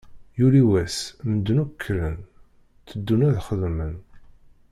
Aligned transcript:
Yuli 0.39 0.63
wass, 0.69 0.97
medden 1.29 1.57
akk 1.63 1.73
kkren, 1.81 2.17
teddun 2.87 3.25
ad 3.27 3.37
xedmen. 3.47 3.95